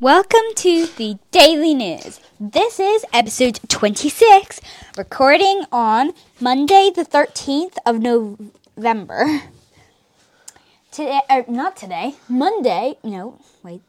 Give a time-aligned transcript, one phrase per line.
[0.00, 2.18] Welcome to the Daily News.
[2.40, 4.60] This is episode 26,
[4.98, 9.42] recording on Monday, the 13th of November.
[10.90, 13.82] Today, er, not today, Monday, no, wait,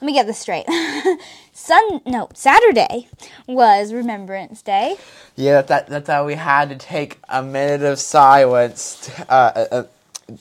[0.00, 0.66] let me get this straight.
[1.52, 3.06] Sun, no, Saturday
[3.46, 4.96] was Remembrance Day.
[5.36, 9.08] Yeah, that, that's how we had to take a minute of silence.
[9.28, 9.82] Uh, uh, uh,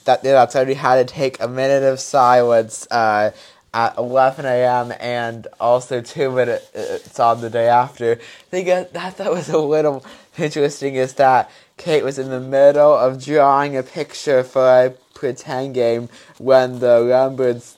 [0.05, 3.29] that that's how we had to take a minute of silence uh,
[3.75, 4.93] at 11 a.m.
[5.01, 8.13] and also two minutes on the day after.
[8.13, 10.03] I think that that was a little
[10.37, 15.75] interesting is that Kate was in the middle of drawing a picture for a pretend
[15.75, 17.77] game when the Remembrance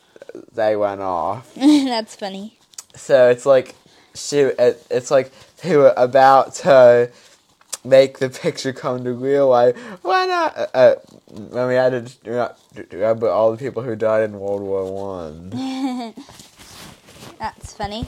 [0.53, 1.51] they went off.
[1.55, 2.59] That's funny.
[2.95, 3.73] So it's like,
[4.13, 5.31] she it, it's like
[5.63, 7.11] they were about to
[7.83, 9.77] make the picture come to real life.
[10.01, 10.57] Why not?
[10.57, 10.95] Uh, uh,
[11.27, 12.55] when we had to
[12.91, 15.49] remember all the people who died in World War One.
[17.39, 18.07] That's funny.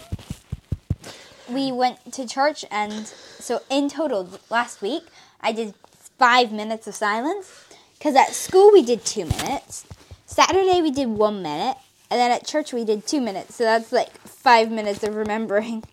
[1.48, 5.04] We went to church, and so in total, last week,
[5.42, 5.74] I did
[6.18, 7.66] five minutes of silence.
[8.00, 9.86] Because at school, we did two minutes.
[10.26, 11.76] Saturday, we did one minute.
[12.10, 13.56] And then at church, we did two minutes.
[13.56, 15.84] So that's like five minutes of remembering.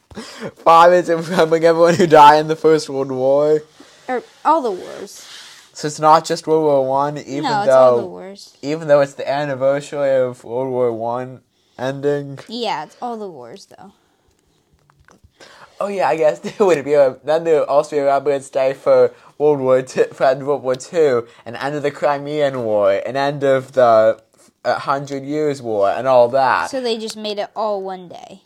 [0.56, 3.62] Five minutes of remembering everyone who died in the First World War.
[4.08, 5.26] Or all the wars.
[5.72, 8.56] So it's not just World War One, even no, it's though all the wars.
[8.62, 11.42] even though it's the anniversary of World War One
[11.78, 12.38] ending.
[12.48, 13.92] Yeah, it's all the wars though.
[15.78, 18.48] Oh yeah, I guess there would be a, then there would also be a Remembrance
[18.48, 21.90] Day for World War Two, for end of World War Two, an end of the
[21.90, 24.22] Crimean War, an end of the
[24.64, 26.70] Hundred Years War, and all that.
[26.70, 28.40] So they just made it all one day.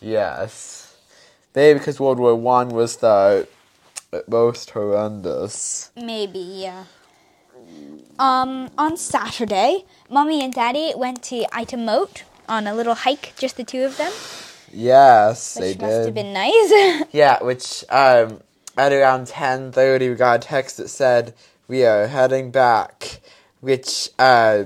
[0.00, 0.91] yes,
[1.54, 3.46] maybe because World War One was the
[4.28, 5.90] most horrendous.
[5.96, 6.84] Maybe, yeah.
[8.18, 13.64] Um, on Saturday, mommy and daddy went to Itamote on a little hike, just the
[13.64, 14.12] two of them,
[14.72, 16.04] Yes, which they must did.
[16.06, 17.04] have been nice.
[17.12, 18.40] Yeah, which um,
[18.76, 21.34] at around ten thirty, we got a text that said
[21.68, 23.20] we are heading back.
[23.60, 24.64] Which uh,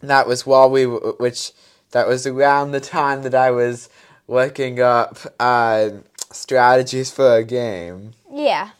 [0.00, 1.52] that was while we, w- which
[1.90, 3.88] that was around the time that I was
[4.28, 5.90] looking up uh,
[6.30, 8.12] strategies for a game.
[8.32, 8.70] yeah.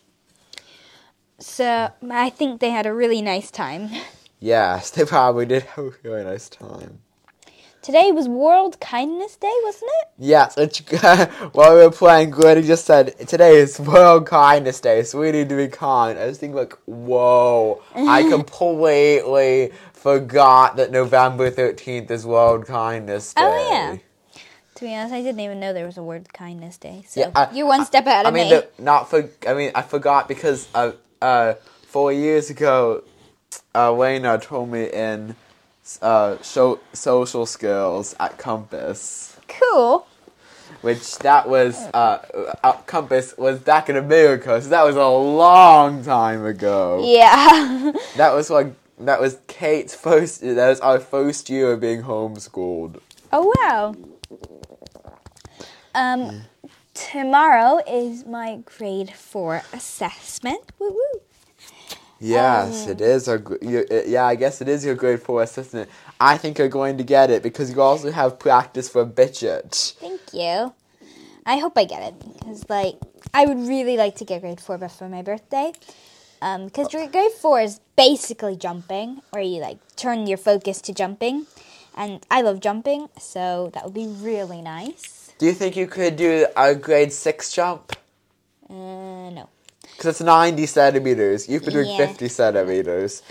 [1.40, 3.90] So I think they had a really nice time.
[4.40, 7.00] Yes, they probably did have a really nice time.
[7.80, 10.08] Today was World Kindness Day, wasn't it?
[10.18, 10.80] Yes, which,
[11.52, 15.48] while we were playing, Glenn just said today is World Kindness Day, so we need
[15.48, 16.18] to be kind.
[16.18, 17.82] I was thinking like, whoa!
[17.94, 23.42] I completely forgot that November thirteenth is World Kindness Day.
[23.44, 23.96] Oh, yeah.
[24.78, 27.04] To be honest, I didn't even know there was a word Kindness Day.
[27.08, 28.56] So Yeah, I- you're one step ahead I of mean, me.
[28.56, 29.28] the, not for.
[29.46, 31.54] I mean, I forgot because uh, uh,
[31.86, 33.02] four years ago,
[33.74, 35.34] uh, Lena told me in
[36.00, 39.36] uh, show, social skills at Compass.
[39.48, 40.06] cool.
[40.82, 42.18] which that was uh,
[42.62, 47.02] uh, Compass was back in America, so that was a long time ago.
[47.04, 47.90] Yeah.
[48.16, 48.68] That was like
[49.00, 50.40] that was Kate's first.
[50.42, 53.00] That was our first year of being homeschooled.
[53.32, 53.94] Oh wow.
[55.94, 56.42] Um,
[56.94, 60.60] tomorrow is my grade four assessment.
[60.78, 61.20] Woo woo.
[62.20, 63.28] Yes, Um, it is.
[63.28, 65.88] Our, you- uh, yeah, I guess it is your grade four assessment.
[66.20, 69.94] I think you're going to get it because you also have practice for Bitchet.
[69.94, 70.74] Thank you.
[71.46, 72.96] I hope I get it because, like,
[73.32, 75.72] I would really like to get grade four before my birthday.
[76.42, 81.46] Um, because grade four is basically jumping, where you like turn your focus to jumping,
[81.98, 85.32] and I love jumping, so that would be really nice.
[85.38, 87.92] Do you think you could do a grade six jump?
[88.70, 88.74] Uh,
[89.30, 89.48] no.
[89.82, 91.48] Because it's 90 centimeters.
[91.48, 92.06] You've been doing Yeah.
[92.06, 93.22] 50 centimeters.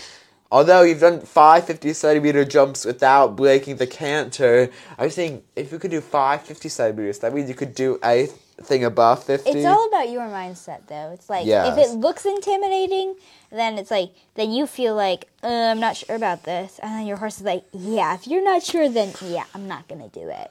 [0.50, 5.72] Although you've done five 50 centimeter jumps without breaking the canter, I was thinking if
[5.72, 8.28] you could do five 50 centimeters, that means you could do a
[8.62, 9.50] thing above 50.
[9.50, 11.10] It's all about your mindset, though.
[11.12, 13.14] It's like if it looks intimidating,
[13.50, 17.06] then it's like then you feel like uh, I'm not sure about this, and then
[17.06, 18.14] your horse is like, yeah.
[18.14, 20.50] If you're not sure, then yeah, I'm not gonna do it.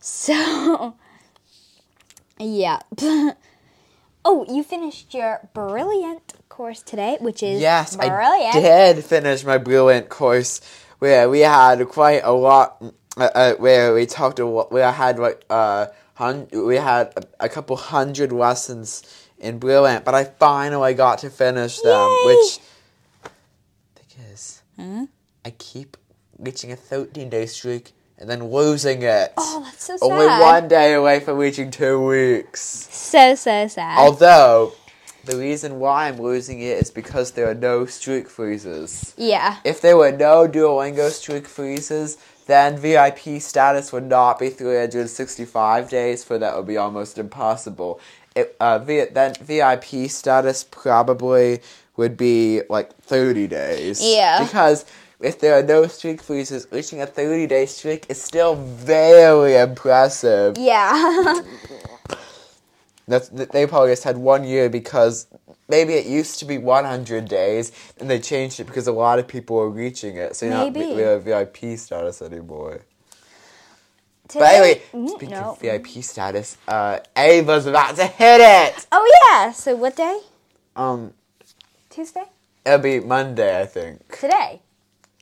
[0.00, 0.94] So,
[2.38, 2.80] yeah.
[4.24, 8.56] oh, you finished your brilliant course today, which is Yes, brilliant.
[8.56, 10.60] I did finish my brilliant course
[10.98, 12.82] where we had quite a lot.
[13.14, 14.72] Uh, uh, where we talked a lot.
[14.72, 15.88] We had like uh,
[16.52, 19.02] we had a, a couple hundred lessons
[19.38, 21.92] in Blue brilliant, but I finally got to finish them.
[22.08, 22.26] Yay!
[22.26, 22.58] Which
[23.94, 25.06] because Huh?
[25.44, 25.96] I keep
[26.38, 29.32] reaching a 13 day streak and then losing it.
[29.36, 30.10] Oh, that's so sad.
[30.10, 32.60] Only one day away from reaching two weeks.
[32.60, 33.98] So so sad.
[33.98, 34.74] Although
[35.24, 39.14] the reason why I'm losing it is because there are no streak freezes.
[39.16, 39.58] yeah.
[39.64, 42.16] If there were no Duolingo streak freezes,
[42.52, 47.98] then VIP status would not be 365 days, for that would be almost impossible.
[48.36, 51.60] It, uh, v, then VIP status probably
[51.96, 54.02] would be like 30 days.
[54.02, 54.44] Yeah.
[54.44, 54.84] Because
[55.20, 60.58] if there are no streak freezes, reaching a 30 day streak is still very impressive.
[60.58, 61.40] Yeah.
[63.08, 65.26] That's, they probably just had one year because
[65.72, 69.26] maybe it used to be 100 days and they changed it because a lot of
[69.26, 70.36] people were reaching it.
[70.36, 70.90] So you're not Maybe.
[70.94, 72.82] really a VIP status anymore.
[74.28, 75.52] Today, But anyway, Mm, speaking no.
[75.52, 78.86] of VIP status, uh, Ava's about to hit it.
[78.92, 79.50] Oh yeah.
[79.52, 80.20] So what day?
[80.76, 81.14] Um,
[81.88, 82.24] Tuesday.
[82.66, 83.96] it'll be Monday, I think.
[84.20, 84.60] Today.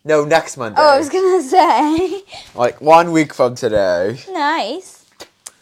[0.05, 0.81] No, next Monday.
[0.81, 2.23] Oh, I was gonna say.
[2.56, 4.19] Like one week from today.
[4.32, 5.06] nice.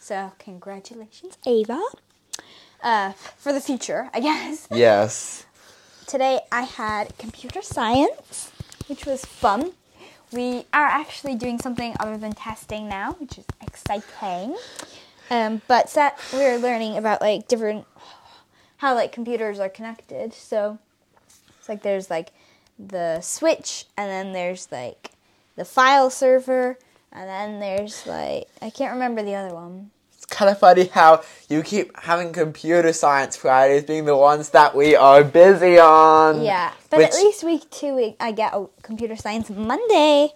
[0.01, 1.81] So congratulations, Ava.
[2.83, 4.69] Uh, for the future, I guess.
[4.75, 5.45] Yes.
[6.07, 8.51] Today I had computer science,
[8.87, 9.73] which was fun.
[10.33, 14.57] We are actually doing something other than testing now, which is exciting.
[15.31, 17.85] Um, but set, we're learning about like different
[18.79, 20.33] how like computers are connected.
[20.33, 20.79] So
[21.59, 22.31] it's like there's like
[22.79, 25.11] the switch, and then there's like
[25.57, 26.79] the file server,
[27.13, 29.91] and then there's like I can't remember the other one.
[30.31, 34.95] Kind of funny how you keep having computer science Fridays being the ones that we
[34.95, 36.43] are busy on.
[36.43, 40.35] Yeah, but Which- at least week two week I get a computer science Monday.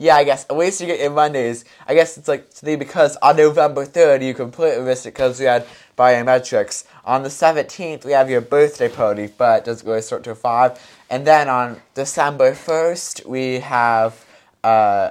[0.00, 0.46] Yeah, I guess.
[0.48, 1.64] At least you get your Mondays.
[1.86, 5.46] I guess it's like today because on November 3rd you completely missed it because we
[5.46, 5.66] had
[5.98, 6.84] biometrics.
[7.04, 10.78] On the 17th we have your birthday party, but it doesn't really start till 5.
[11.10, 14.24] And then on December 1st we have,
[14.62, 15.10] uh,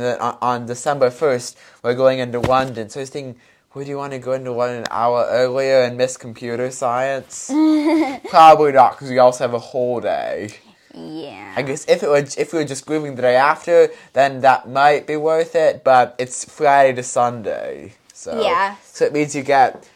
[0.00, 2.88] on, on December 1st we're going into London.
[2.88, 3.40] So I was thinking,
[3.74, 7.50] would you want to go into London an hour earlier and miss computer science?
[8.28, 10.50] Probably not because we also have a whole day.
[10.94, 11.52] Yeah.
[11.56, 14.68] I guess if it were if we were just moving the day after, then that
[14.68, 15.82] might be worth it.
[15.82, 18.76] But it's Friday to Sunday, so Yeah.
[18.84, 19.88] So it means you get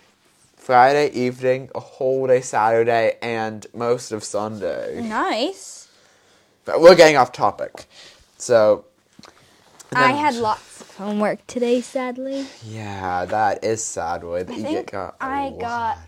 [0.57, 5.01] Friday evening, a whole day Saturday, and most of Sunday.
[5.01, 5.89] Nice.
[6.65, 7.87] But we're getting off topic,
[8.37, 8.85] so.
[9.93, 12.47] I had lots of homework today, sadly.
[12.65, 14.23] Yeah, that is sad.
[14.23, 15.17] You get got.
[15.21, 15.99] I got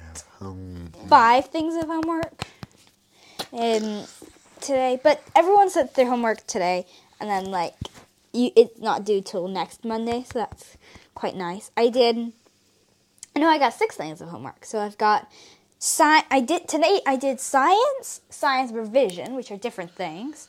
[1.09, 2.45] five things of homework
[3.53, 4.05] um,
[4.61, 6.87] today, but everyone sent their homework today,
[7.21, 7.75] and then like
[8.33, 10.77] you, it's not due till next Monday, so that's
[11.15, 11.71] quite nice.
[11.77, 12.33] I did.
[13.35, 15.31] I know I got six things of homework, so I've got.
[15.79, 17.01] Sci- I did today.
[17.07, 20.47] I did science, science revision, which are different things.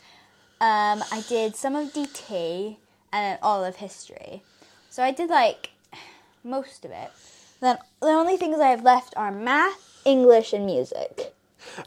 [0.59, 2.75] Um, I did some of DT
[3.13, 4.43] and then all of history.
[4.89, 5.71] So I did like
[6.43, 7.11] most of it.
[7.59, 11.33] Then the only things I have left are math, English, and music.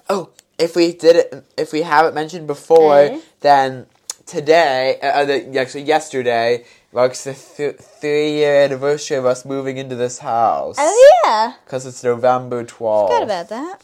[0.09, 3.21] Oh, if we did it, if we haven't mentioned before, Mhm.
[3.41, 3.87] then
[4.25, 9.97] today, uh, uh, the, actually yesterday, marks the th- three-year anniversary of us moving into
[9.97, 10.76] this house.
[10.79, 13.11] Oh yeah, Because it's November twelfth.
[13.11, 13.79] forgot about that.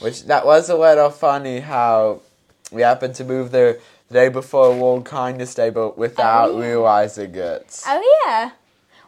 [0.00, 2.20] Which that was a little funny how
[2.70, 3.78] we happened to move there
[4.08, 6.66] the day before World Kindness Day, but without Oh, yeah.
[6.66, 7.82] realizing it.
[7.86, 8.50] Oh yeah,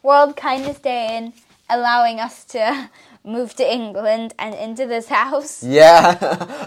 [0.02, 1.32] World Kindness Day and
[1.68, 2.90] allowing us to
[3.24, 5.62] move to England and into this house.
[5.62, 6.16] Yeah.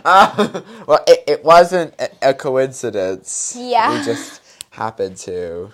[0.06, 3.56] Uh, well, it, it wasn't a, a coincidence.
[3.57, 3.98] Yeah.
[4.00, 4.42] We just
[4.72, 5.72] happened to.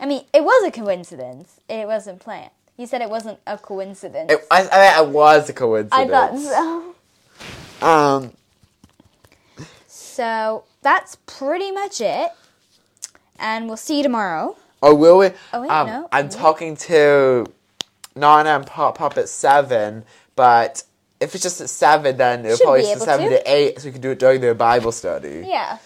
[0.00, 1.60] I mean, it was a coincidence.
[1.68, 2.50] It wasn't planned.
[2.76, 4.32] You said it wasn't a coincidence.
[4.32, 5.92] It, I, I mean, it was a coincidence.
[5.92, 6.94] I thought
[7.80, 7.86] so.
[7.86, 8.32] Um,
[10.14, 12.30] So that's pretty much it.
[13.38, 14.56] And we'll see you tomorrow.
[14.80, 15.30] or will we?
[15.52, 16.08] Oh, wait, um, no.
[16.12, 17.46] I'm talking to
[18.14, 20.04] Nana and Pop Pop at 7,
[20.36, 20.84] but
[21.20, 23.38] if it's just at 7, then it'll Should probably be be able 7 to.
[23.42, 25.44] to 8, so we can do it during their Bible study.
[25.48, 25.78] Yeah.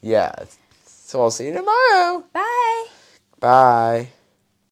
[0.00, 0.32] Yeah.
[0.86, 2.22] So I'll see you tomorrow.
[2.32, 2.86] Bye.
[3.40, 4.08] Bye.